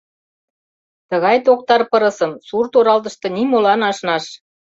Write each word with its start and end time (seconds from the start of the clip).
Тыгай 1.09 1.37
токтар 1.45 1.81
пырысым 1.91 2.31
сурт-оралтыште 2.47 3.27
нимолан 3.35 3.81
ашнаш. 3.89 4.25